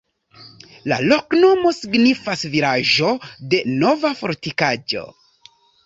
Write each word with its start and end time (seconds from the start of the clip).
La 0.91 0.97
loknomo 1.11 1.73
signifas: 1.81 2.47
vilaĝo 2.55 3.13
de 3.53 3.63
nova 3.79 4.15
fortikaĵo. 4.25 5.11